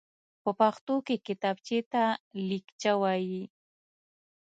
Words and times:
په 0.43 0.51
پښتو 0.59 0.95
کې 1.05 1.15
کتابچېته 1.27 2.03
ليکچه 2.49 2.93
وايي. 3.01 3.43